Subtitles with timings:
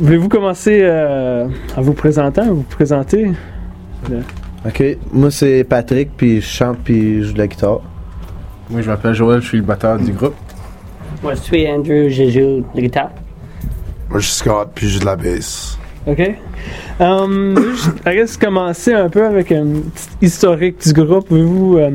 [0.00, 1.46] voulez-vous commencer euh,
[1.76, 3.30] en vous présentant, à vous présenter?
[4.66, 7.80] Ok, moi c'est Patrick, puis je chante, puis je joue de la guitare.
[8.68, 10.34] Moi, je m'appelle Joël, je suis le batteur du groupe.
[11.22, 13.10] Moi, je suis Andrew, je joue la guitare.
[14.10, 15.78] Moi, je suis Scott, puis je joue de la bass.
[16.06, 16.20] OK.
[17.00, 21.28] Um, juste, I guess, commencer un peu avec un petit historique du groupe.
[21.28, 21.78] Pouvez-vous.
[21.78, 21.90] euh,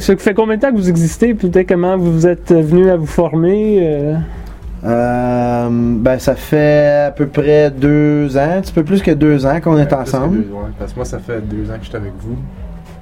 [0.00, 1.34] ça fait combien de temps que vous existez?
[1.34, 3.78] puis Peut-être comment vous êtes venu à vous former?
[3.82, 4.14] euh?
[4.84, 9.46] Euh, ben ça fait à peu près deux ans, un petit peu plus que deux
[9.46, 10.36] ans qu'on est ensemble.
[10.36, 12.36] plus que deux, ouais, parce que moi, ça fait deux ans que j'étais avec vous.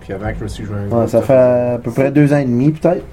[0.00, 2.32] Puis avant que je me suis joué un Ouais, ça fait à peu près deux
[2.32, 3.04] ans et demi peut-être.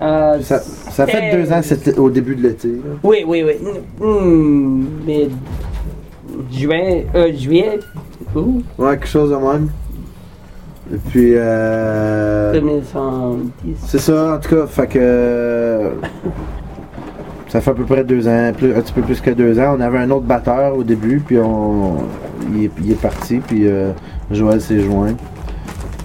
[0.00, 2.68] Euh, Ça, ça fait deux ans, c'était au début de l'été.
[2.68, 2.96] là.
[3.02, 3.54] Oui, oui, oui.
[4.00, 5.28] Hmm, mais.
[6.50, 7.02] Juin.
[7.14, 7.78] Euh, juillet.
[8.34, 9.68] Ouh, Ouais, quelque chose de même.
[10.92, 13.76] Et puis, euh, 2010.
[13.86, 15.90] c'est ça, en tout cas, fait que.
[17.50, 19.74] Ça fait à peu près deux ans, plus, un petit peu plus que deux ans.
[19.76, 21.96] On avait un autre batteur au début, puis on,
[22.54, 23.90] il, est, il est parti, puis euh,
[24.30, 25.14] Joël s'est joint.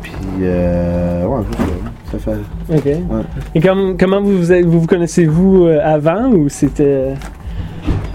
[0.01, 1.43] Puis, euh, ouais,
[2.11, 2.17] ça.
[2.17, 2.75] Ça fait.
[2.75, 2.97] OK.
[3.55, 7.13] Et comme- comment vous vous, vous connaissez-vous euh, avant ou c'était.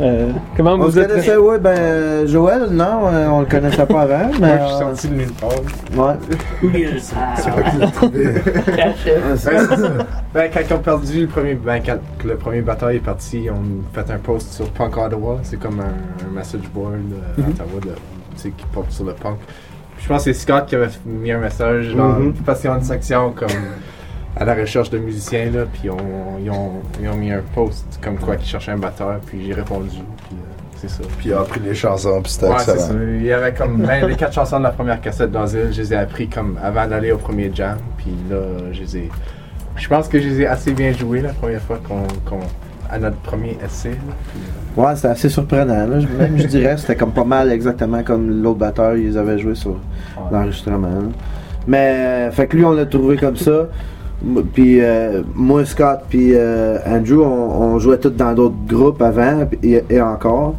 [0.01, 1.09] Euh, comment On vous se êtes.
[1.09, 4.57] connaissait, ouais, ben, Joël, non, euh, on le connaissait pas avant, mais.
[4.57, 5.51] Moi, je suis sorti de nulle part.
[5.97, 6.15] ouais.
[9.37, 9.51] C'est-
[10.33, 13.83] Ben, quand ils ont perdu le premier, ben, quand le premier batteur est parti, on
[13.95, 15.39] fait un post sur Punk Ottawa.
[15.43, 17.49] C'est comme un, un message board euh, à Mhm.
[17.51, 17.93] Ottawa de, tu
[18.37, 19.39] sais, qui porte sur le punk.
[19.97, 22.73] Puis je pense que c'est Scott qui avait mis un message, genre, parce qu'il y
[22.73, 23.49] a une section comme
[24.37, 27.99] à la recherche de musiciens, là, puis on- ils, ont, ils ont mis un post
[28.03, 30.37] comme quoi qu'ils cherchaient un batteur, puis j'ai répondu, puis euh,
[30.77, 31.03] c'est ça.
[31.19, 32.93] Puis il a appris les chansons, puis c'était Ouais, c'est ça.
[32.95, 35.93] Il y avait comme ben, les quatre chansons de la première cassette d'Asile, je les
[35.93, 37.77] ai appris comme avant d'aller au premier jam.
[37.99, 38.37] Puis là,
[38.73, 39.09] je les ai.
[39.77, 42.03] Je pense que je les ai assez bien joués la première fois qu'on.
[42.29, 42.45] qu'on-
[42.93, 43.91] à notre premier essai.
[43.91, 43.95] là.
[44.33, 44.41] Puis,
[44.79, 45.87] euh, Ouais, c'était assez surprenant.
[45.87, 45.99] Là.
[46.19, 49.77] Même je dirais c'était comme pas mal exactement comme l'autre batteur, ils avaient joué sur
[50.33, 50.89] l'enregistrement.
[51.69, 53.69] Mais euh, fait que lui on l'a trouvé comme ça.
[54.53, 59.47] Puis euh, moi, Scott, puis euh, Andrew, on, on jouait tous dans d'autres groupes avant
[59.63, 60.57] et, et encore.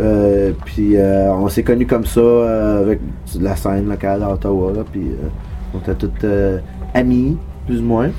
[0.00, 3.00] Euh, puis euh, on s'est connus comme ça euh, avec
[3.40, 4.72] la scène locale à Ottawa.
[4.72, 5.28] Là, puis euh,
[5.74, 6.58] on était tous euh,
[6.94, 8.10] amis, plus ou moins.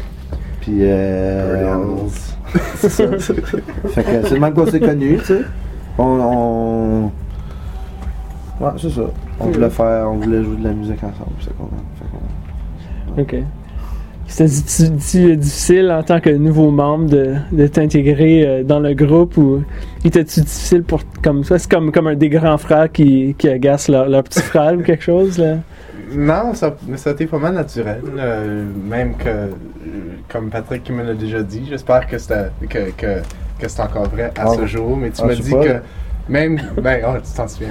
[0.62, 1.76] Puis euh,
[2.76, 3.08] c'est ça.
[3.20, 5.42] fait que c'est le même qu'on s'est connus, tu sais.
[5.98, 7.12] On,
[8.60, 8.64] on...
[8.64, 9.02] Ouais, c'est ça.
[9.40, 12.06] On voulait faire, on voulait jouer de la musique ensemble, c'est qu'on fait
[13.16, 13.36] qu'on- OK.
[14.28, 19.38] C'était di- difficile en tant que nouveau membre de, de t'intégrer euh, dans le groupe
[19.38, 19.64] ou
[20.04, 21.60] était-tu difficile pour comme ça?
[21.60, 24.82] C'est comme, comme un des grands frères qui, qui agace leur, leur petit frère ou
[24.82, 25.58] quelque chose là?
[26.16, 28.02] Non, ça, mais ça a été pas mal naturel.
[28.18, 29.48] euh, même que, euh,
[30.30, 33.20] comme Patrick qui me l'a déjà dit, j'espère que c'était que, que,
[33.60, 34.54] que c'est encore vrai à Ah.
[34.56, 34.96] ce jour.
[34.98, 35.64] Mais tu Ah, dit pas.
[35.64, 35.74] que
[36.30, 36.60] même.
[36.82, 37.70] Ben, oh, tu t'en souviens.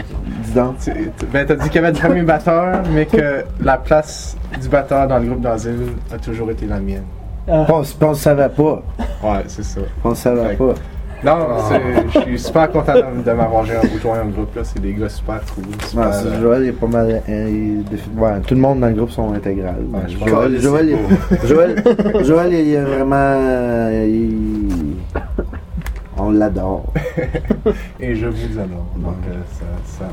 [0.55, 5.09] Ben, t'as dit qu'il y avait du premier batteur, mais que la place du batteur
[5.09, 7.05] dans le groupe d'asile a toujours été la mienne.
[7.49, 8.83] Ah, On, le savait pas.
[9.23, 9.81] Ouais, c'est ça.
[10.05, 10.75] On le savait Fait- pas.
[11.25, 11.37] Non,
[12.13, 14.57] je suis super content de, de m'avoir joint joint au groupe.
[14.57, 14.63] là.
[14.65, 15.65] C'est des gars super cool.
[15.87, 17.07] Super, Non, c'est- euh, Joël est pas mal.
[17.29, 19.77] ouais, tout le monde dans le groupe sont intégral.
[19.93, 20.19] Ouais, je
[21.47, 21.83] Joël,
[22.25, 23.15] Joël, il est vraiment.
[23.17, 24.97] euh, il-
[26.19, 26.85] On l'adore.
[28.01, 28.87] et je vous adore.
[28.97, 29.35] Donc, euh,
[29.87, 30.05] ça,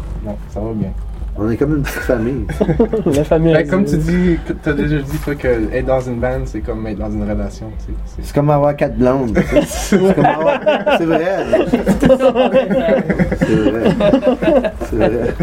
[0.52, 0.90] ça, va bien.
[1.38, 2.46] On est comme une petite famille.
[3.06, 3.54] la famille.
[3.54, 6.86] Ben, comme tu dis, t'as déjà dit toi, que être dans une bande, c'est comme
[6.88, 7.68] être dans une relation.
[7.80, 7.92] tu sais.
[8.06, 9.34] C'est- C'est comme avoir quatre blondes.
[9.36, 9.62] tu sais.
[9.68, 10.60] C'est comme avoir.
[10.98, 11.26] C'est vrai.
[12.10, 13.84] C'est vrai.
[14.90, 15.34] C'est vrai.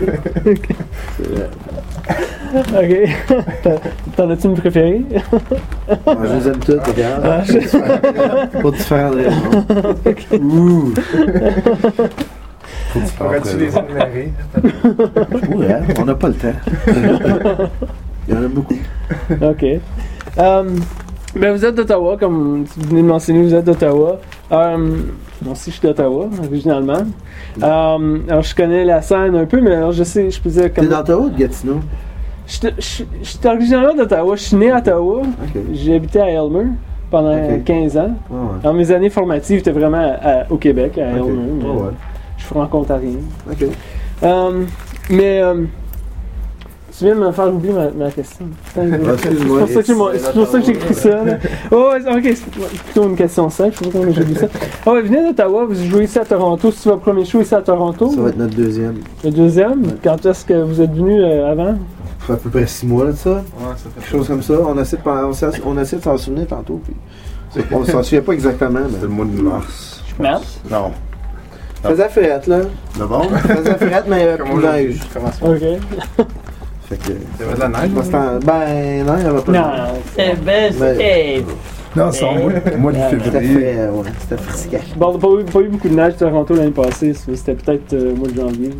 [1.17, 1.49] C'est vrai.
[2.57, 3.43] OK.
[3.63, 3.81] T'en-
[4.17, 5.03] T'en as-tu une préférée?
[5.89, 7.23] Moi, je les aime toutes, regarde.
[7.25, 10.45] Ah, je- Pour différentes raisons.
[10.45, 10.93] Ouh.
[12.89, 14.33] Faut que tu Pourrais-tu fasses, les énumérer?
[15.55, 16.53] Ouais, hein, on n'a pas le temps.
[18.29, 18.75] Il y en a beaucoup.
[19.31, 19.65] OK.
[20.39, 20.77] Um,
[21.35, 24.19] ben vous êtes d'Ottawa, comme tu venez de mentionner, vous êtes d'Ottawa.
[24.51, 25.07] Um,
[25.43, 27.03] moi aussi, je suis d'Ottawa, originalement.
[27.63, 30.73] Um, alors, je connais la scène un peu, mais alors, je sais, je peux dire
[30.73, 31.81] T'es d'Ottawa ou de Gatineau?
[32.47, 32.71] Je
[33.23, 34.37] suis originalement d'Ottawa.
[34.37, 35.23] Je suis né à Ottawa.
[35.73, 36.67] J'ai habité à Elmer
[37.11, 37.65] pendant Ok.
[37.65, 38.11] 15 ans.
[38.31, 38.39] Ah ouais.
[38.63, 41.03] Dans mes années formatives, j'étais vraiment à- à- au Québec, à.
[41.11, 41.23] Elmer.
[41.59, 41.91] mais Ah ouais.
[42.37, 43.19] Je suis franco-ontarien.
[43.51, 43.67] Ok.
[44.23, 44.67] Um,
[45.11, 45.69] mais um,
[46.97, 48.47] tu viens de me faire oublier ma, ma question.
[48.75, 51.25] C'est pour ça que j'ai que écrit ça.
[51.25, 51.37] là.
[51.73, 52.51] Oh, ok, c'est
[52.85, 53.73] plutôt une question simple.
[53.73, 54.47] Je sais pas comment j'ai dit ça.
[54.91, 56.71] Ouais, venez d'Ottawa, vous jouez ici à Toronto.
[56.71, 58.09] C'est votre premier show ici à Toronto?
[58.11, 58.95] Ça va être notre deuxième.
[59.25, 59.83] Le deuxième?
[60.03, 61.75] Quand est-ce que vous êtes venu euh, avant?
[62.27, 63.31] Fait à peu près six mois là, de ça.
[63.31, 63.41] Ouais,
[63.71, 64.55] ça fait Quelque chose comme ça.
[64.67, 66.81] On essaie de, on essaie- on essaie de s'en souvenir tantôt.
[66.85, 68.81] Puis on s'en souvient pas exactement.
[68.91, 69.15] C'était le Mais...
[69.15, 70.03] mois de mars.
[70.09, 70.23] je pense.
[70.33, 70.61] Mars?
[70.71, 70.93] Non.
[71.83, 72.59] Faisait frette, là.
[72.99, 73.31] D'abord?
[73.31, 75.01] Faisait frette, mais il y avait plus de neige.
[75.13, 75.47] ça?
[75.47, 75.61] Ok.
[76.89, 77.11] Fait que.
[77.11, 77.91] Il y avait de la neige?
[78.03, 79.71] C'était en- Ben, non, il n'y avait pas de Non,
[80.19, 81.45] Eh ben, c'est.
[81.97, 83.77] Non, c'est en mois, mois de C'était février.
[84.21, 84.79] c'était friqué.
[84.97, 87.55] Bon, on n'a pas, eu- pas eu beaucoup de neige à Toronto l'année passée, c'était
[87.55, 88.71] peut-être euh, mois de janvier.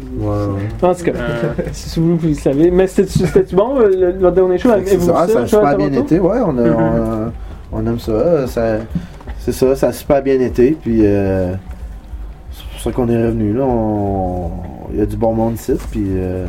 [0.83, 1.13] En tout cas,
[1.73, 2.71] si vous, vous le savez.
[2.71, 4.71] Mais c'était-tu bon, euh, le, votre dernier show?
[4.85, 7.33] C'est ça, ça a le super bien été, ouais, on, a,
[7.73, 8.79] on, aime ça, ça
[9.39, 11.53] c'est ça, ça a super bien été, puis euh,
[12.53, 13.65] c'est pour ça qu'on est revenu là,
[14.93, 16.47] il y a du bon monde ici, puis euh,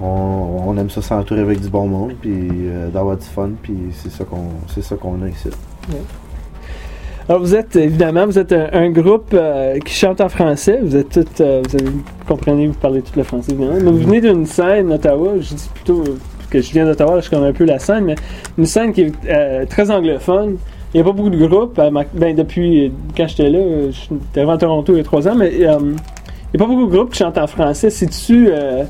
[0.00, 4.10] on, aime ça s'entourer avec du bon monde, puis euh, d'avoir du fun, puis c'est
[4.10, 5.48] ça qu'on c'est a ici.
[7.28, 10.78] Alors, vous êtes, évidemment, vous êtes un, groupe euh, qui chante en français.
[10.82, 11.90] Vous êtes tous, euh, vous, avez-
[12.28, 13.78] comprenez, vous parlez tout le français, évidemment.
[13.82, 16.04] Mais vous venez d'une scène, Ottawa, je dis plutôt
[16.50, 18.14] que je viens d'Ottawa, je connais un peu la scène, mais
[18.58, 20.56] une scène qui est très anglophone.
[20.94, 21.80] Il n'y a pas beaucoup de groupes.
[22.14, 25.52] ben, depuis quand j'étais là, j'étais arrivé à Toronto il y a trois ans, mais
[25.52, 25.78] il n'y a
[26.58, 27.90] pas beaucoup de groupes qui chantent en français.
[27.90, 28.48] C'est-tu.
[28.50, 28.84] euh,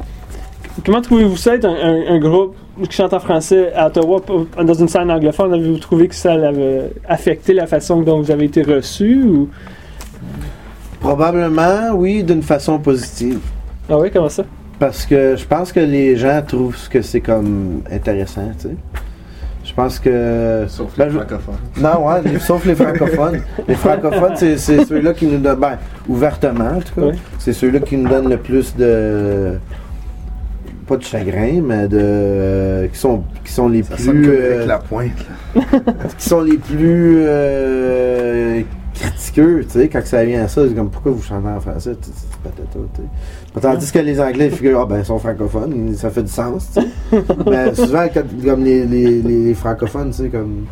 [0.87, 2.55] comment trouvez-vous ça être un, un- un groupe
[2.88, 4.21] qui chante en français à Ottawa
[4.65, 5.53] dans une scène anglophone?
[5.53, 9.23] Avez-vous trouvé que ça avait affecté la façon dont vous avez été reçu?
[9.25, 9.49] Ou...
[11.00, 13.38] Probablement, oui, d'une façon positive.
[13.88, 14.44] Ah oui, comment ça?
[14.79, 18.75] Parce que je pense que les gens trouvent que c'est comme intéressant, tu sais.
[19.65, 20.65] Je pense que.
[20.69, 21.55] Sauf Ben, les je- francophones.
[21.81, 23.41] Non, ouais, les- sauf les francophones.
[23.69, 25.77] Les francophones, c'est, ceux-là qui nous donnent, ben,
[26.09, 29.59] ouvertement en tout cas, c'est ceux-là qui nous donnent le plus de.
[30.87, 32.87] Pas de chagrin, mais de.
[32.93, 34.29] qui sont, qui sont les Ça plus.
[34.29, 35.11] euh, avec la pointe.
[35.55, 35.62] là.
[36.19, 37.17] qui sont les plus.
[37.21, 38.61] euh,
[38.94, 41.94] critiqueux, tu sais, quand ça vient à ça, c'est comme pourquoi vous chantez en français,
[42.00, 43.61] tu sais.
[43.61, 46.71] Tandis que les Anglais ils figurent, ah ben, ils sont francophones, ça fait du sens,
[46.75, 47.25] tu sais.
[47.50, 48.06] Mais souvent,
[48.44, 50.65] comme les, les, les francophones, tu sais, comme.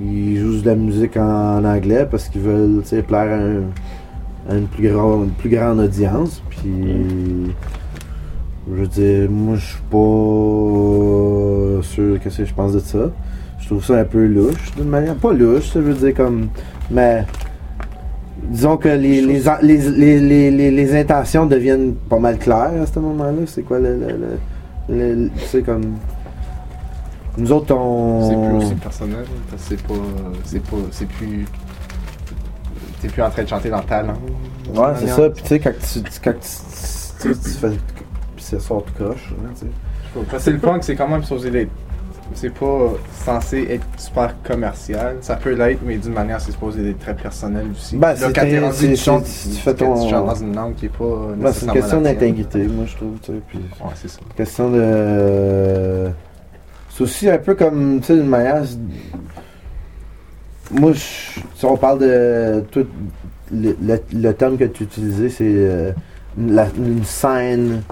[0.00, 4.52] Ils jouent de la musique en, anglais parce qu'ils veulent, tu sais, plaire à, un-
[4.52, 7.52] à une, plus grande, une plus grande audience, puis.
[8.68, 13.10] Je veux dire, moi, je suis pas sûr que c'est je pense de ça.
[13.60, 15.14] Je trouve ça un peu louche, d'une manière.
[15.14, 16.48] Pas louche, ça veut dire comme.
[16.90, 17.24] Mais.
[18.48, 23.42] Disons que les, les, les, les, les, intentions deviennent pas mal claires à ce moment-là.
[23.46, 23.96] C'est quoi le.
[23.96, 25.94] le, le- le- le- c'est comme.
[27.38, 28.28] Nous autres, on.
[28.28, 29.94] C'est plus aussi personnel, que c'est pas.
[30.44, 30.76] C'est pas.
[30.92, 31.44] C'est plus.
[33.00, 34.16] T'es plus en train de chanter dans ta langue.
[34.74, 35.28] Ouais, c'est ça.
[35.30, 37.68] Puis tu sais, quand tu, tu- quand tu, tu, tu fais.
[38.46, 39.52] Ça sort tout croche, hein,
[40.14, 41.70] que le punk, c'est quand même supposé l'être.
[42.34, 42.92] C'est pas
[43.24, 45.16] censé être super commercial.
[45.20, 47.96] Ça peut l'être, mais d'une manière, c'est supposé être très personnel aussi.
[47.96, 50.10] Ben, c'est quand t'es très- rendu, c'est- tu chantes, c'est- tu tu, fais ton- tu
[50.10, 51.04] chantes dans une langue qui est pas.
[51.04, 53.38] Ouais, c'est une question d'intégrité, moi, je trouve, tu sais.
[53.48, 53.58] Puis.
[53.58, 54.18] Ouais, c'est ça.
[54.36, 56.08] question de.
[56.90, 58.64] C'est aussi un peu comme, tu sais, d'une manière.
[58.64, 58.78] c'est-
[60.80, 62.64] Moi, je- si on parle de.
[62.72, 62.86] tout-
[63.52, 65.92] le, le- le terme que tu utilisais, c'est euh,
[66.36, 67.82] la- une scène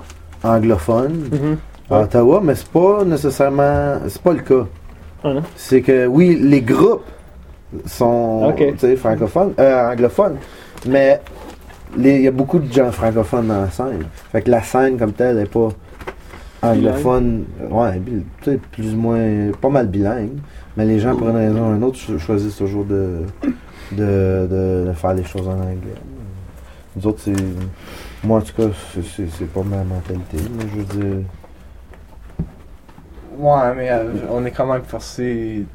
[0.44, 1.56] anglophone Mhm.
[1.90, 3.96] à Ottawa, mais c'est pas nécessairement.
[4.08, 4.66] C'est pas le cas.
[5.24, 5.28] Ah?
[5.56, 7.02] C'est que, oui, les groupes
[7.86, 8.52] sont
[8.96, 10.36] francophones, euh, anglophones,
[10.86, 11.20] mais
[11.98, 14.04] il y a beaucoup de gens francophones dans la scène.
[14.32, 15.70] Fait que la scène comme telle n'est pas
[16.62, 20.38] anglophone, ouais, bil- tu sais, plus ou moins, pas mal bilingue,
[20.76, 23.20] mais les gens, pour une raison ou une autre, cho- choisissent toujours de,
[23.92, 24.48] de-
[24.86, 25.94] de faire les choses en anglais.
[26.96, 27.34] Nous autres, c'est.
[28.22, 30.36] Moi, en tout cas, c'est- c'est c'est pas ma mentalité.
[30.54, 31.24] Moi, je veux dire.
[33.36, 35.66] Ouais, mais euh, on est quand même forcé,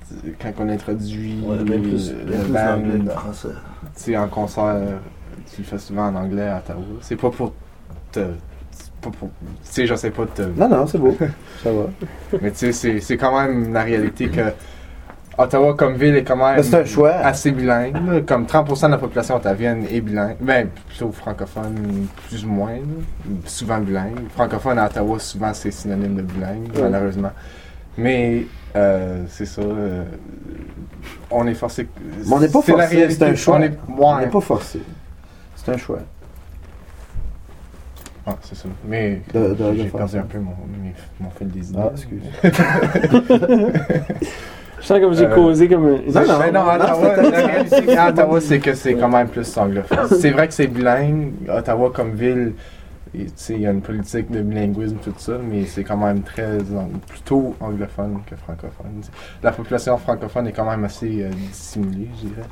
[0.41, 3.49] quand on introduit Ouais, bien plus, le plus band, français.
[3.95, 4.77] sais, en concert,
[5.53, 6.81] tu le fais souvent en anglais à Ottawa.
[7.01, 7.53] C'est pas pour
[8.13, 8.21] te.
[8.71, 9.29] c'est pas pour.
[9.41, 10.43] Tu sais, je sais pas te.
[10.43, 11.17] Non, non, c'est beau.
[11.63, 11.87] Ça va.
[12.41, 14.41] Mais tu sais, c'est- c'est quand même la réalité que
[15.41, 17.11] Ottawa comme ville est quand même un choix.
[17.11, 17.95] assez bilingue.
[18.05, 18.19] là.
[18.21, 20.35] Comme 30% de la population ottavienne est bilingue.
[20.41, 22.73] Ben, plutôt francophone, plus ou moins.
[22.73, 22.81] là.
[23.45, 24.19] Souvent bilingue.
[24.35, 26.89] Francophone à Ottawa, souvent c'est synonyme de bilingue, Ouais.
[26.89, 27.31] malheureusement.
[27.97, 29.61] Mais euh, c'est ça.
[29.61, 30.03] euh,
[31.31, 31.87] on est forcé.
[32.25, 33.55] Mais on n'est pas forcé, c'est un choix.
[33.57, 34.81] On est, ouais, n'est pas forcé.
[35.55, 35.99] C'est un choix.
[38.27, 38.67] Ah, c'est ça.
[38.85, 40.51] Mais j'ai perdu un peu mon,
[40.83, 41.79] mes- mon fil des idées.
[41.81, 42.23] Ah, excuse.
[44.81, 45.89] Je sens comme j'ai Euh, causé comme un.
[46.11, 46.39] Non, non.
[46.39, 50.07] Mais non, Ottawa, la réalité à Ottawa, c'est que c'est quand même plus anglophone.
[50.19, 51.33] C'est vrai que c'est bilingue.
[51.49, 52.53] Ottawa, comme ville,
[53.15, 55.97] et, tu sais, il y a une politique de bilinguisme, tout ça, mais c'est quand
[55.97, 56.57] même très
[57.07, 59.01] plutôt anglophone que francophone.
[59.41, 62.47] La population francophone est quand même assez euh, dissimulée, je dirais.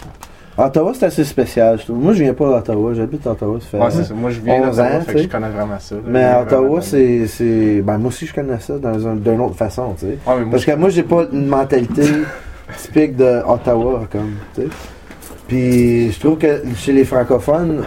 [0.57, 1.97] Ottawa, c'est assez spécial, je trouve.
[1.99, 2.93] Moi, je viens pas d'Ottawa.
[2.95, 3.77] J'habite à Ottawa, ça fait.
[3.79, 4.13] Ouais, c'est ça.
[4.15, 5.95] Moi, je viens 11 d'Ottawa, fait que je connais vraiment ça.
[5.95, 6.01] là.
[6.07, 7.27] Mais à Ottawa, c'est.
[7.27, 10.07] c'est- Ben, moi aussi, je connais ça dans un- d'une autre façon, tu sais.
[10.07, 12.01] Ouais, mais moi, Parce que moi, j'ai pas une mentalité
[12.77, 14.67] typique de Ottawa, comme, tu sais.
[15.47, 17.83] Puis, je trouve que chez les francophones,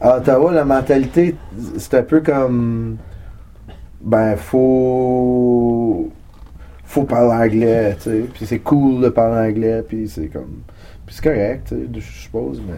[0.00, 1.36] À Ottawa, la mentalité,
[1.78, 2.96] c'est un peu comme.
[4.02, 6.10] Ben, faut.
[6.84, 8.24] Faut parler anglais, tu sais.
[8.32, 10.60] Puis c'est cool de parler anglais, puis c'est comme.
[11.08, 12.74] C'est correct, je suppose, mais.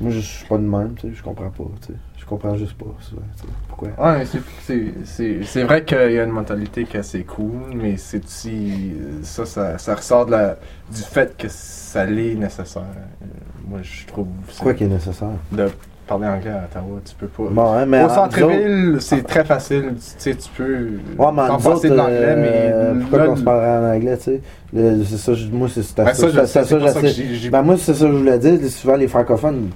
[0.00, 1.14] Moi, je suis pas de même, tu sais.
[1.14, 1.98] Je comprends pas, tu sais.
[2.18, 3.46] Je comprends juste pas, sais.
[3.68, 3.88] Pourquoi?
[3.98, 7.22] Ouais, mais c'est- c'est- c'est c'est vrai qu'il y a une mentalité qui est assez
[7.24, 8.92] cool, mais c'est aussi.
[9.22, 10.56] Ça, ça, ça ressort de la,
[10.90, 12.82] du fait que ça l'est nécessaire.
[13.22, 13.26] Euh,
[13.68, 14.28] Moi, je trouve.
[14.60, 15.28] Quoi qui est nécessaire?
[15.52, 15.68] De
[16.06, 17.42] parler anglais à Ottawa, tu peux pas.
[17.50, 17.98] Bon, hein, mais.
[17.98, 19.94] Au en- autres- centre-ville, c'est très facile.
[19.96, 20.88] Tu sais, tu peux.
[21.18, 23.00] Ouais, mais nous autres, de l'anglais, euh, mais.
[23.00, 24.40] pourquoi là, qu'on se parlerait en anglais, tu sais?
[24.72, 28.06] C'est ça, moi, c'est ben, ça, ça, je ça, ça que Ben moi, c'est ça
[28.06, 28.58] que je voulais dire.
[28.70, 29.68] Souvent, les francophones,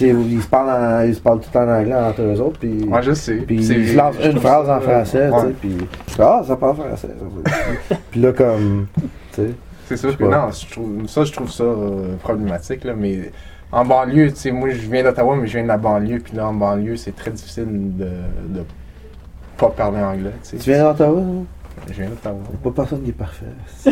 [0.00, 3.02] ils se parlent, en- ils se parlent tout en anglais entre eux autres, puis, Ouais,
[3.02, 3.34] je sais.
[3.36, 5.76] puis ils lancent une phrase ça, en français, tu sais, puis
[6.18, 7.08] ah, ça parle français.
[7.88, 7.96] ça.
[8.10, 8.86] puis là, comme,
[9.32, 9.50] tu sais,
[9.86, 10.30] C'est sûr Je non,
[10.70, 13.32] trouve, ça je trouve ça euh, problématique là, mais
[13.72, 16.36] en banlieue, tu sais, moi je viens d'Ottawa, mais je viens de la banlieue, puis
[16.36, 18.04] là en banlieue c'est très difficile de,
[18.48, 18.64] de
[19.56, 21.46] pas parler anglais, tu viens d'Ottawa, non?
[21.88, 22.38] Je viens d'Ottawa.
[22.46, 23.46] Il n'y a pas personne qui est parfait.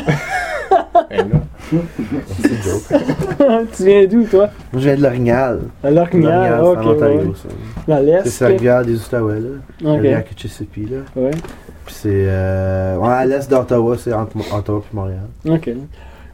[1.10, 1.24] Et là,
[1.70, 3.68] C'est une joke.
[3.76, 4.50] tu viens d'où, toi?
[4.72, 5.60] Moi, je viens de L'Orignal.
[5.84, 6.78] L'Orignal, ok.
[6.80, 7.32] c'est en Ontario, ouais.
[7.34, 7.48] ça.
[7.86, 8.28] Dans l'Est.
[8.28, 9.48] C'est la rivière des Outaouais, là.
[9.80, 10.98] La rivière Kitchissippi, là.
[11.16, 11.30] Ouais.
[11.86, 15.26] Puis c'est, euh, ouais, à l'est d'Ottawa, c'est entre Ottawa et Montréal.
[15.48, 15.70] Ok.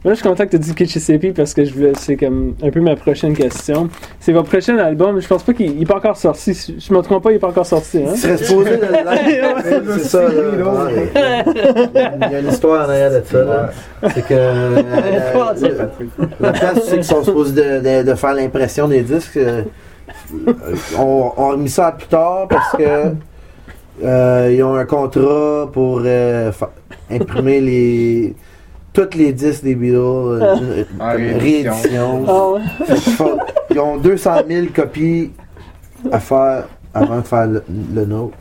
[0.05, 3.33] Moi, je suis content que tu parce que je c'est comme un peu ma prochaine
[3.33, 3.89] question.
[4.19, 5.19] C'est votre prochain album.
[5.19, 6.75] Je pense pas qu'il il est pas encore sorti.
[6.77, 7.97] Je me trompe pas, il est pas encore sorti.
[8.03, 8.11] Hein?
[8.13, 9.63] Il serait supposé de l'être.
[9.97, 10.21] C'est ça.
[10.31, 13.69] Il y a une histoire en arrière de ça, là.
[14.13, 14.33] C'est que.
[14.35, 14.83] euh,
[16.39, 19.37] la, la place, c'est qu'ils sont supposés de, de- de faire l'impression des disques.
[19.37, 19.63] euh,
[20.99, 22.83] on, on a mis ça à plus tard parce que.
[24.03, 26.51] euh, ils ont un contrat pour euh,
[27.09, 28.35] imprimer les.
[28.95, 30.55] Tous les disques des Beatles, euh,
[31.37, 32.25] réédition.
[32.27, 32.85] Ah?
[32.85, 33.37] Fait qu'ils font-
[33.69, 35.31] ils ont 200 000 copies
[36.11, 38.37] à faire avant de faire le, le nôtre.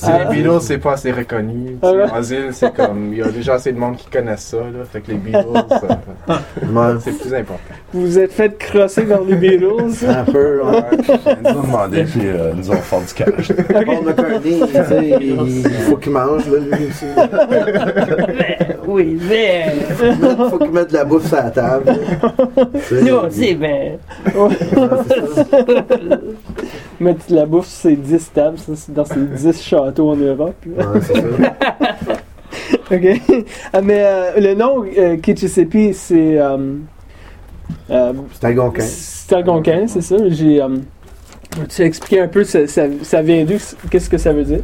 [0.02, 0.30] que Ah.
[0.32, 1.76] les Beatles c'est pas assez reconnu.
[1.82, 1.92] Ah.
[2.14, 4.84] En île, c'est comme, il y a déjà assez de monde qui connaissent ça, là,
[4.90, 6.00] fait que les Beatles, ça-
[6.62, 6.94] Ouais.
[7.00, 7.74] c'est plus important.
[7.92, 10.06] Vous vous êtes fait crosser dans les Beatles.
[10.08, 10.60] Un peu.
[11.26, 13.52] Ils nous ont demandé, puis euh, nous ont fait du cash.
[13.68, 17.06] Paul McCartney, tu sais, il, il faut qu'il mange, là, lui aussi.
[18.86, 19.72] Oui, mais.
[20.00, 21.94] Il faut qu'il mette de la bouffe sur la table.
[23.02, 23.98] Nous aussi, ben.
[27.00, 28.58] Mettre de la bouffe sur ses 10 tables,
[28.88, 30.54] dans ses 10 châteaux en Europe.
[30.76, 30.86] là.
[30.90, 31.20] Ouais, c'est ça.
[32.90, 33.06] Ok.
[33.72, 36.38] Ah, mais euh, le nom euh, Kitchissippi, c'est.
[36.38, 36.74] Euh,
[37.90, 38.82] euh, C'est algonquin.
[38.84, 40.16] c'est algonquin, c'est ça.
[40.28, 40.62] J'ai.
[40.62, 40.68] Euh,
[41.68, 43.54] tu as expliqué un peu, ça, ça, ça vient d'où?
[43.90, 44.60] Qu'est-ce que ça veut dire?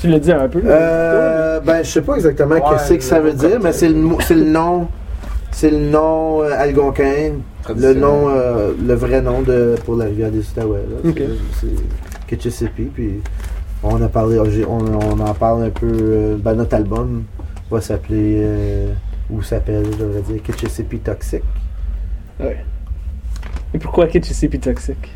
[0.00, 0.60] Tu l'as dit un peu.
[0.64, 4.08] Euh, ben, je sais pas exactement Ouais, qu'est-ce que ça veut dire, mais c'est le,
[4.20, 4.88] c'est le nom.
[5.60, 7.32] C'est le nom euh, algonquin.
[7.76, 10.84] Le nom, euh, le vrai nom de, pour la rivière des Outaouais.
[10.88, 11.10] là.
[11.10, 11.20] Ok.
[11.60, 12.84] C'est- Kitchissippi.
[12.94, 13.20] Puis
[13.82, 15.88] on a parlé, on, on en parle un peu.
[15.90, 17.24] euh, ben, notre album
[17.72, 18.40] va s'appeler,
[19.30, 21.42] ou s'appelle, je devrais dire, Kitchissippi Toxic.
[22.38, 22.64] Ouais.
[23.74, 25.12] Et pourquoi Kitchissippi toxique?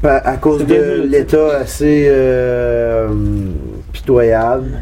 [0.00, 2.08] Pa- À cause de l'état assez
[3.92, 4.80] pitoyable.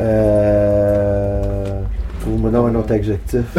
[0.00, 1.80] Euh,
[2.28, 3.40] Trouve-moi donc un autre adjectif.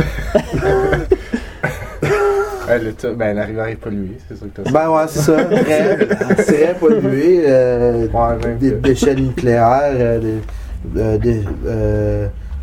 [2.68, 5.22] Ouais, le ta- ben, la rivière est polluée, c'est ça que t'as Ben ouais, c'est
[5.22, 5.44] ça.
[5.44, 7.42] Très, très pollué.
[7.48, 11.42] euh, Ouais, des déchets nucléaires, euh, des, euh, des,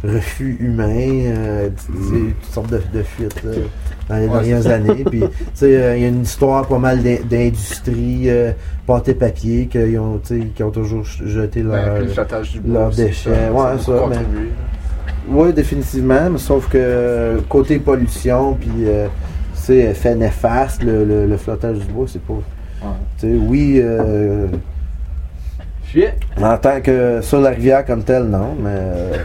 [0.05, 1.25] refus humains,
[1.79, 3.51] sais, toutes sortes de, de fuites là,
[4.09, 5.03] dans les Ouais, dernières années.
[5.11, 8.29] Puis, tu sais, il y a une histoire pas mal d'in- d'industries,
[8.87, 10.21] pâté papier, qui ont,
[10.55, 11.99] qui ont toujours jeté Ben, leur.
[11.99, 13.31] le leurs aussi, déchets.
[13.31, 14.17] ça- Ouais, ça, mais-.
[15.29, 19.09] Oui, définitivement, mais sauf que côté pollution, puis euh,
[19.55, 22.35] c'est effet néfaste, le, le, le flottage du bois, c'est pas.
[22.35, 22.91] Ouais.
[23.19, 24.47] Tu sais, oui, euh,
[26.41, 29.19] en tant que sur la rivière comme telle, non, mais.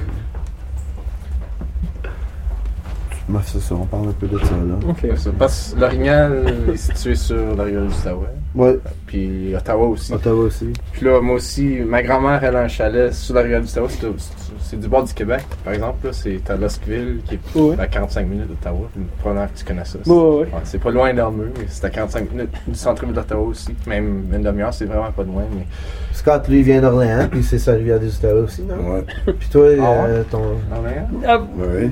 [3.43, 4.75] C'est ça, on parle un peu de ça là.
[4.89, 5.17] Ok.
[5.17, 8.27] Ça, Parce que l'Orignal est situé sur la rivière du Outaouais.
[8.53, 10.13] Ouais, Puis Ottawa aussi.
[10.13, 10.73] Ottawa aussi.
[10.91, 13.87] Puis là, moi aussi, ma grand-mère, elle a un chalet sur la rivière du Ottawa.
[13.89, 16.07] C'est- du bord du Québec, par exemple.
[16.07, 16.13] là.
[16.13, 17.77] C'est à Losqueville, qui est Ouais.
[17.77, 18.87] à 45 minutes d'Ottawa.
[19.19, 19.97] Probablement que tu connais ça.
[20.05, 20.39] Ouais, ouais, ouais.
[20.43, 23.75] Ouais, c'est pas loin d'Armeux, mais c'est à 45 minutes du centre-ville d'Ottawa aussi.
[23.85, 25.43] Même une demi-heure, c'est vraiment pas loin.
[25.53, 25.65] Mais...
[26.13, 28.93] Scott, lui, vient d'Orléans, puis c'est sa rivière des Ottawa aussi, non?
[28.93, 29.03] Ouais.
[29.37, 30.41] Puis toi, Ah euh, ton.
[30.73, 31.09] Orléans?
[31.27, 31.91] Ah, Oui.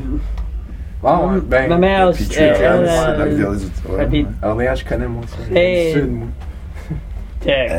[1.04, 4.02] Ah, ouais, ben, Ma mère, Puis euh, euh, des Outaouais.
[4.02, 5.38] habite- Orléans, je connais moi ça.
[5.58, 5.94] Hey.
[5.94, 6.28] Du Sud, moi.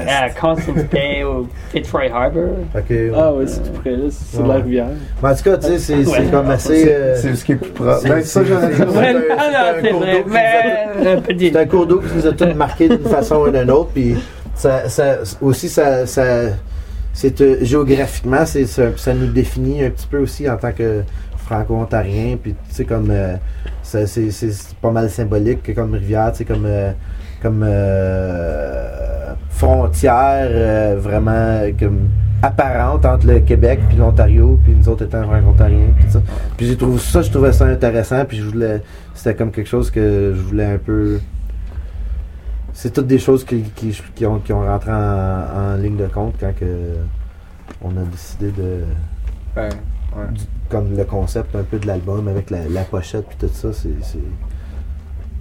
[0.08, 2.48] à Constance Bay au Fitzroy Harbor?
[2.72, 4.62] Fait que- Ah ouais, c'est tout près là, c'est sur la Ouais.
[4.62, 4.86] rivière.
[5.22, 6.24] Mais en tout cas, tu sais, c'est c'est Ouais.
[6.30, 6.86] comme assez.
[6.88, 7.98] euh, C'est ce qui est plus proche.
[8.00, 9.22] c'est- Ben, ça, j'en ai c'est- Ouais, vrai,
[11.26, 11.50] petit.
[11.52, 13.90] C'est un cours d'eau qui nous a tous marqués d'une façon ou d'une autre.
[13.94, 14.16] Puis
[14.54, 16.24] ça, ça, aussi, ça, ça,
[17.12, 21.02] c'est euh, géographiquement, c'est, ça, ça nous définit un petit peu aussi en tant que
[21.54, 22.36] franco-ontarien.
[22.40, 23.36] Puis tu sais, comme euh,
[23.82, 26.92] c'est, c'est- c'est pas mal symbolique que comme rivière, tu sais, comme, euh,
[27.42, 32.08] comme euh, frontière vraiment comme
[32.42, 35.88] apparente entre le Québec puis l'Ontario, puis nous autres étant franco-ontariens.
[35.98, 36.22] Puis, ça.
[36.56, 38.24] puis j'ai trouvé ça, je trouvais ça intéressant.
[38.24, 38.80] Puis je voulais,
[39.14, 41.18] c'était comme quelque chose que je voulais un peu
[42.72, 46.06] c'est toutes des choses qui, qui, qui ont, qui ont rentré en, en ligne de
[46.06, 46.64] compte quand que
[47.82, 48.84] on a décidé de
[49.54, 49.68] Ben,
[50.16, 50.24] ouais.
[50.70, 53.90] Comme le concept un peu de l'album avec la, la pochette puis tout ça c'est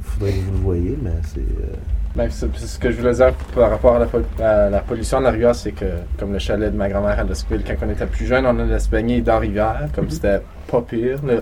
[0.01, 1.75] faudrait que vous le voyez mais c'est euh,
[2.15, 5.31] Ben, ce que je voulais dire par rapport à la, à la pollution de la
[5.31, 5.85] rivière, c'est que,
[6.17, 8.79] comme le chalet de ma grand-mère à Lesquille, quand on était plus jeune, on allait
[8.79, 11.23] se baigner dans la rivière, comme c'était pas pire.
[11.23, 11.35] là.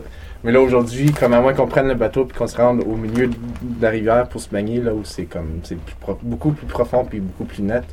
[0.44, 2.96] Mais là, aujourd'hui, comme à moins qu'on prenne le bateau puis qu'on se rende au
[2.98, 5.78] milieu de la rivière pour se baigner, là où c'est comme, c'est
[6.22, 7.86] beaucoup plus profond puis beaucoup plus net.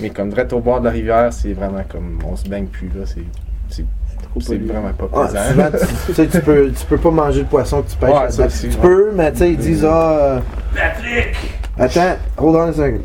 [0.00, 2.88] Mais comme direct au bord de la rivière, c'est vraiment comme, on se baigne plus,
[2.88, 3.84] là, c'est,
[4.40, 5.44] c'est, vraiment pas ah, plaisant.
[5.50, 8.10] souvent tu, tu sais tu peux tu peux pas manger le poisson que tu pêches
[8.10, 8.82] Ouais, ça aussi, tu ouais.
[8.82, 10.40] peux mais tu sais ils disent ah euh,
[11.78, 13.00] attends hold on a second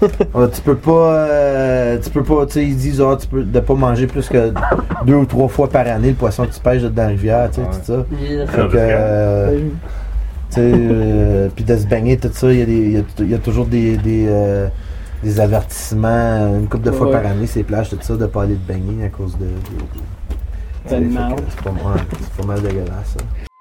[0.34, 3.42] Ah, tu peux pas euh, tu peux pas tu sais ils disent ah tu peux
[3.42, 4.52] de pas manger plus que
[5.06, 7.56] deux ou trois fois par année le poisson que tu pêches dans la rivière tu
[7.56, 7.66] sais Ouais.
[7.72, 8.46] tout ça Yeah.
[8.46, 9.58] Fait que, euh,
[10.50, 13.00] tu sais, euh, puis de se baigner, tout ça, il y, a des- y a,
[13.20, 14.68] il y a toujours des, des, euh,
[15.24, 17.12] des avertissements, une couple de fois Ouais.
[17.12, 19.46] par année, ces plages, tout ça, de pas aller te baigner à cause de.
[19.46, 19.52] de- de-
[20.90, 21.36] Mal.
[21.48, 23.53] C'est pas, mal dégueulasse, ça.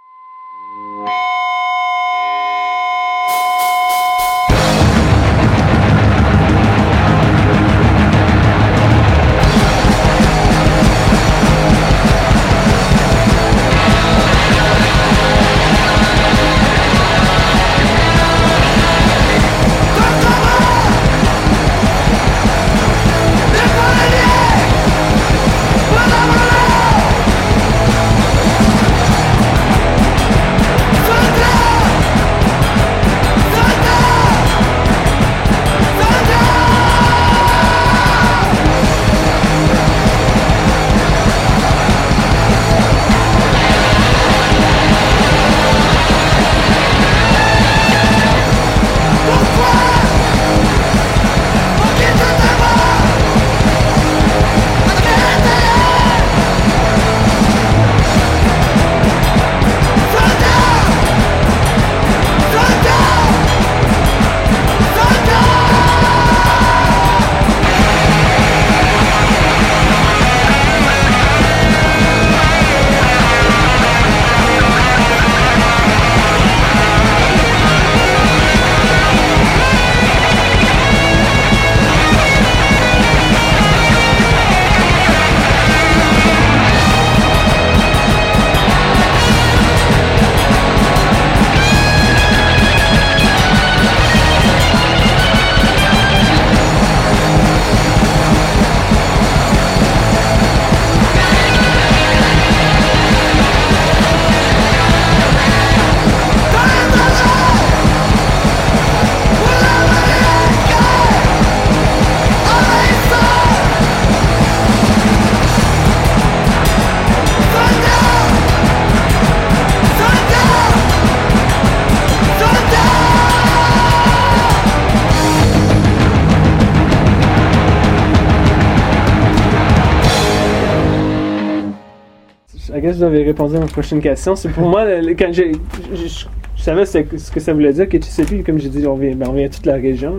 [133.07, 134.35] Vous avez répondu à ma prochaine question.
[134.35, 135.51] C'est pour moi, le- quand j'ai.
[135.93, 136.25] Je,
[136.63, 138.87] savais ce que, ce que ça voulait dire, que tu sais plus, comme j'ai dit,
[138.87, 140.13] on vient, ben, on vient de toute la région.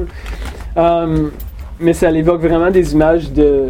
[0.76, 1.30] Um,
[1.80, 3.68] mais ça évoque vraiment des images de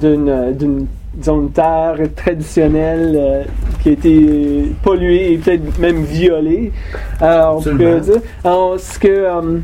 [0.00, 3.42] d'une d'une disons, une terre traditionnelle euh,
[3.82, 6.72] qui a été polluée et peut-être même violée.
[7.20, 7.84] Alors, on Absolument.
[7.90, 8.20] pourrait dire.
[8.44, 9.26] Alors, ce que.
[9.30, 9.62] um,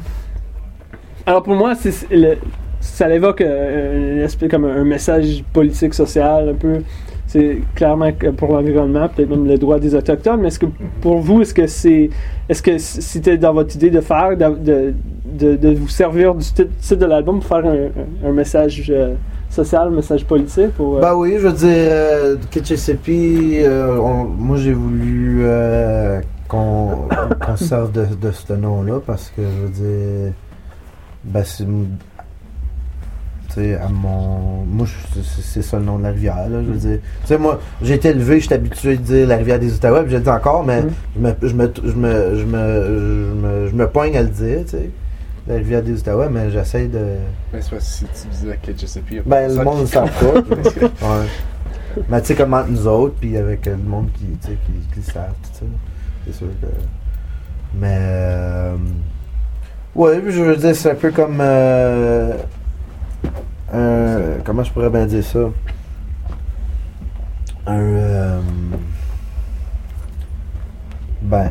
[1.27, 2.37] alors, pour moi, c'est c'est le-
[2.81, 6.81] ça évoque euh, un aspect comme un, un message politique, social, un peu.
[7.35, 10.67] C'est clairement pour l'environnement, peut-être même le droit des Autochtones, mais est-ce que
[11.01, 12.09] pour vous, est-ce que c'est.
[12.49, 14.95] Est-ce que c'était dans votre idée de faire, de,
[15.57, 17.65] de, vous servir du titre de l'album pour faire
[18.25, 19.15] un, message euh,
[19.51, 23.97] social, un message politique ou, Bah oui, je veux dire, euh, Kitchesepi, euh,
[24.39, 27.09] moi j'ai voulu euh, qu'on
[27.57, 30.33] se serve de, de ce nom-là parce que je veux dire,
[31.25, 31.67] ben, c'est-
[33.55, 34.65] sais, à mon.
[34.67, 36.99] Moi, je- c'est ça le nom de la rivière, là, je veux dire.
[37.23, 40.13] Tu sais, moi, j'ai été élevé, j'étais habitué de dire la rivière des Outaouais, puis
[40.13, 40.89] je le dis encore, mais Mm.
[41.17, 44.29] je, me, je, me, je, me, je, me, je, me, je me poigne à le
[44.29, 44.91] dire, tu sais.
[45.47, 47.01] La rivière des Outaouais, mais j'essaie de.
[47.53, 49.17] Mais c'est si tu disais que je sais plus.
[49.17, 50.41] y a Ben, le monde ne savent pas.
[50.81, 51.27] ouais.
[52.09, 54.57] Mais tu sais, comme entre nous autres, puis avec euh, le monde qui, tu sais,
[54.65, 55.67] qui, qui savent, tout ça.
[56.27, 56.67] C'est sûr que.
[57.79, 57.99] Mais.
[58.01, 58.77] Euh,
[59.95, 61.39] ouais, je veux dire, c'est un peu comme.
[61.41, 62.33] euh,
[63.75, 65.41] un- comment je pourrais bien dire ça?
[67.67, 67.79] Un.
[67.79, 68.41] euh,
[71.23, 71.51] ben.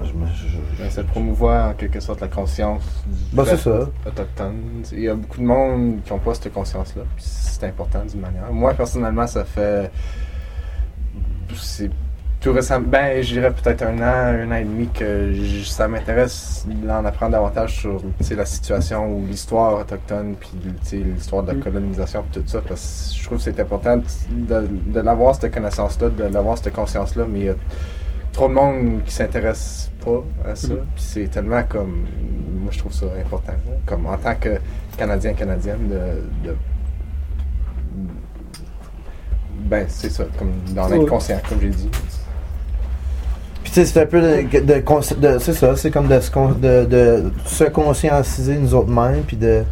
[0.00, 0.26] Je me.
[0.26, 3.80] je- je- Ben, c'est de promouvoir en quelque sorte la conscience du Ben, ça.
[4.06, 4.84] autochtone.
[4.92, 7.02] Il y a beaucoup de monde qui n'ont pas cette conscience-là.
[7.16, 8.52] C'est important d'une manière.
[8.52, 9.90] Moi, personnellement, ça fait.
[11.56, 11.90] C'est
[12.40, 12.86] tout récemment.
[12.88, 17.04] Ben, je dirais peut-être un an, un an et demi que je- ça m'intéresse d'en
[17.04, 20.50] apprendre davantage sur la situation ou l'histoire autochtone, puis
[20.92, 21.60] l'histoire de la Mm.
[21.60, 22.60] colonisation, puis tout ça.
[22.66, 23.96] Parce que je trouve que c'est important
[24.30, 27.54] de, de l'avoir, cette connaissance-là, de l'avoir, cette conscience-là, mais il y a
[28.32, 30.68] trop de monde qui s'intéresse pas à ça.
[30.74, 30.76] Mhm.
[30.94, 32.04] Puis c'est tellement comme.
[32.60, 33.52] Moi, je trouve ça important.
[33.52, 33.72] là.
[33.86, 34.58] Comme en tant que
[34.96, 36.48] Canadien, Canadienne, de.
[36.50, 36.56] de-
[39.60, 41.90] ben, c'est ça, comme d'en être conscient, comme j'ai dit.
[43.84, 46.20] C'est un peu de, de, c'est ça, c'est comme de,
[47.46, 49.62] se conscientiser nous autres mêmes, puis de,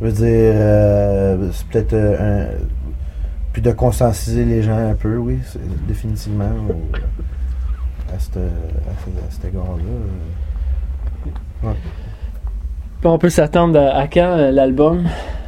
[0.00, 2.46] je veux dire, euh, c'est peut-être euh,
[3.52, 5.38] puis de conscientiser les gens un peu, oui,
[5.88, 6.96] définitivement, au-
[8.14, 9.82] à cet, à ce- à cet égard-là.
[11.64, 11.72] euh.
[13.04, 15.04] On peut s'attendre à, quand euh, l'album?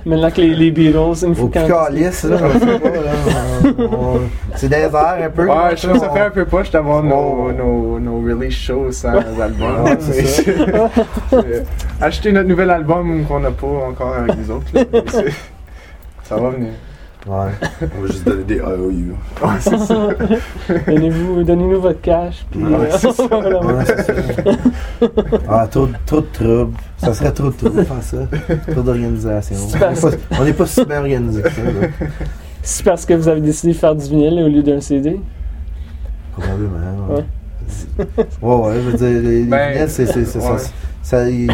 [0.07, 1.67] Maintenant que les, les Beatles, une fois quand.
[1.67, 4.21] calice, là, je sais pas, là, on-
[4.55, 5.47] c'est des airs un peu.
[5.47, 7.15] Ouais, je trouve que ça fait un peu poche d'avoir nos,
[7.49, 7.53] Oh.
[7.53, 9.83] nos, nos release shows sans album.
[9.85, 10.51] Ouais, c'est ça.
[11.35, 11.61] Euh,
[12.01, 14.67] Acheter notre nouvel album qu'on n'a pas encore avec les autres.
[14.73, 14.83] là.
[16.25, 16.71] Ça va venir.
[17.29, 17.51] Ouais.
[17.99, 19.15] On va juste donner des IOU.
[20.87, 22.47] Donnez-vous, donnez-nous votre cash.
[22.51, 23.27] Puis, Ouais, euh, c'est ça.
[23.29, 23.61] voilà.
[23.61, 24.53] Ouais, c'est ça.
[25.49, 26.77] Ah, trop, trop de troubles.
[26.97, 28.17] Ça serait trop de troubles faire ça.
[28.73, 29.57] Trop d'organisation.
[30.39, 31.63] On n'est pas, si bien organisé que ça.
[31.63, 31.89] là.
[32.63, 35.21] C'est parce que vous avez décidé de faire du vinyle au lieu d'un CD.
[36.33, 37.15] Probablement.
[37.15, 37.25] Ouais.
[38.43, 40.57] Ouais, ouais, je veux dire, les, Ben, vinyles, c'est, c'est, c'est ouais.
[41.03, 41.29] ça.
[41.29, 41.47] Il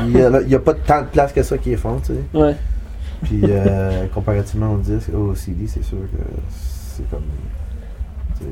[0.46, 2.38] n'y a pas tant de place que ça qui est font, tu sais.
[2.38, 2.54] Ouais.
[3.22, 7.22] Puis, euh, comparativement au disque, au CD, c'est sûr que c'est comme.
[8.38, 8.50] tu sais,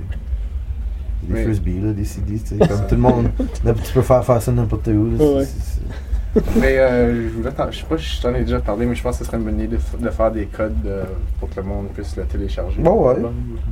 [1.23, 1.45] Des Oui.
[1.45, 2.59] frisbees, là, des CD, tu sais.
[2.59, 3.31] Comme tout le monde.
[3.85, 5.11] Tu peux faire, faire ça n'importe où.
[5.17, 5.47] là, Ouais,
[6.59, 9.03] Mais euh, je voulais je sais pas si je t'en ai déjà parlé, mais je
[9.03, 11.05] pense que ce serait une bonne idée de, de faire des codes euh,
[11.39, 12.81] pour que le monde puisse le télécharger.
[12.81, 13.17] Bon, ouais.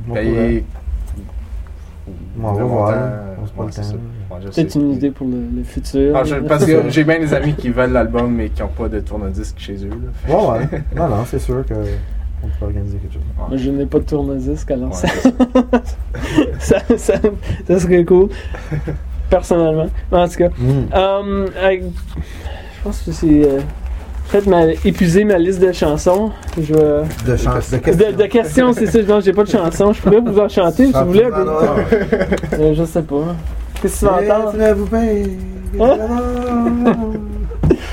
[0.09, 0.13] on
[2.41, 3.65] On va voir, ouais.
[3.65, 4.41] Ouais.
[4.45, 6.13] Peut-être une idée pour le, le futur.
[6.15, 8.87] Ah, je- parce que j'ai bien des amis qui veulent l'album mais qui n'ont pas
[8.89, 9.89] de tourne-disque chez eux.
[10.27, 10.33] Là.
[10.35, 10.81] Ouais, ouais.
[10.95, 11.73] Non, non, c'est sûr que
[12.43, 13.21] on peut organiser quelque chose.
[13.37, 15.07] Moi, je n'ai pas de tourne-disque, alors Ouais, ça,
[16.59, 16.79] ça.
[16.97, 17.15] ça,
[17.67, 18.29] ça, serait cool.
[19.29, 19.87] Personnellement.
[20.11, 20.85] En tout cas, Mm.
[20.93, 23.47] euh, avec- je pense que c'est.
[24.31, 26.31] Peut-être ma, épuisé ma liste de chansons.
[26.59, 28.11] Je vais- De chance, de De, questions.
[28.17, 28.99] de questions, c'est ça.
[29.03, 29.91] Non, j'ai pas de chansons.
[29.93, 31.25] Je pourrais vous en chanter si vous voulez.
[31.25, 31.45] un peu.
[32.59, 33.35] Euh, je sais pas.
[33.81, 34.53] Qu'est-ce que tu vas entendre?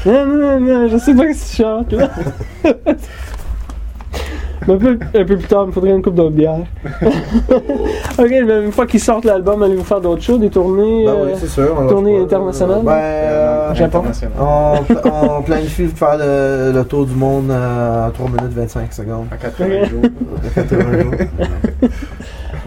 [0.06, 0.88] Hein?
[0.90, 1.94] Je sais pas ce que tu chantes.
[4.66, 6.58] Mais un, peu, un peu plus tard, il me faudrait une coupe de bière.
[8.18, 11.24] ok, mais une fois qu'ils sortent l'album, allez-vous faire d'autres choses, des tournées Ben euh,
[11.26, 11.74] oui, c'est sûr.
[11.78, 12.80] on va- tournée internationale?
[12.82, 13.98] Ben, euh, Japon.
[13.98, 14.32] International.
[14.40, 15.02] on, pla-
[15.38, 19.26] on planifie de faire le, le tour du monde euh, en 3 minutes 25 secondes.
[19.32, 20.02] En 80 jours.
[20.02, 21.12] De 80 jours.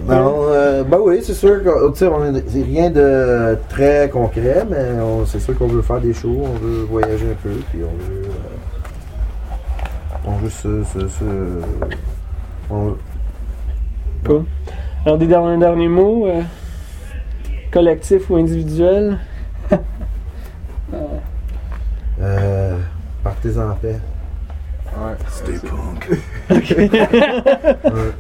[0.08, 1.58] Non, euh, ben oui, c'est sûr
[1.94, 4.78] c'est rien de très concret, mais
[5.28, 8.24] c'est sûr qu'on veut faire des shows, on veut voyager un peu, puis on veut.
[8.24, 8.51] euh,
[10.26, 10.84] on veut se.
[10.84, 11.62] se, se-
[12.70, 12.96] on-
[14.26, 14.46] Cool.
[15.06, 16.42] Alors, des derniers, derniers mots, euh,
[17.72, 19.18] collectifs ou individuels
[22.22, 22.78] euh,
[23.24, 24.00] partez en paix.
[24.94, 25.16] Ouais.
[25.30, 26.10] Stay punk.
[26.50, 28.12] Ouais.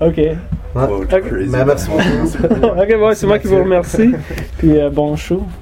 [0.00, 0.16] Ok.
[0.16, 0.36] Ouais.
[0.86, 1.08] Ok.
[1.28, 1.50] crazy.
[1.50, 2.66] Ben, merci beaucoup.
[2.80, 4.14] ok, bon, c'est moi qui vous remercie.
[4.58, 5.42] Puis euh, bon show.